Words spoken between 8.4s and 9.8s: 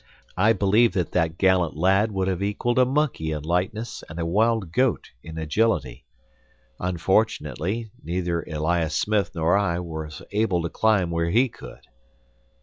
Elias Smith nor I